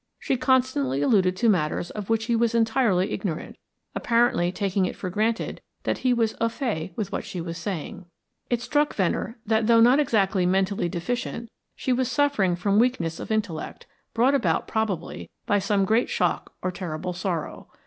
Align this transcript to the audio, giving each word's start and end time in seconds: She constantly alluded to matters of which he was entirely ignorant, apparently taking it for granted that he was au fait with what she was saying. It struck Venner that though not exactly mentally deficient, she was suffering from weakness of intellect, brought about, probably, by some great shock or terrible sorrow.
She 0.17 0.35
constantly 0.35 1.03
alluded 1.03 1.35
to 1.37 1.47
matters 1.47 1.91
of 1.91 2.09
which 2.09 2.25
he 2.25 2.35
was 2.35 2.55
entirely 2.55 3.11
ignorant, 3.11 3.55
apparently 3.93 4.51
taking 4.51 4.87
it 4.87 4.95
for 4.95 5.11
granted 5.11 5.61
that 5.83 5.99
he 5.99 6.11
was 6.11 6.33
au 6.41 6.49
fait 6.49 6.93
with 6.95 7.11
what 7.11 7.23
she 7.23 7.39
was 7.39 7.59
saying. 7.59 8.05
It 8.49 8.63
struck 8.63 8.95
Venner 8.95 9.37
that 9.45 9.67
though 9.67 9.79
not 9.79 9.99
exactly 9.99 10.47
mentally 10.47 10.89
deficient, 10.89 11.51
she 11.75 11.93
was 11.93 12.09
suffering 12.09 12.55
from 12.55 12.79
weakness 12.79 13.19
of 13.19 13.29
intellect, 13.29 13.85
brought 14.15 14.33
about, 14.33 14.67
probably, 14.67 15.29
by 15.45 15.59
some 15.59 15.85
great 15.85 16.09
shock 16.09 16.55
or 16.63 16.71
terrible 16.71 17.13
sorrow. 17.13 17.67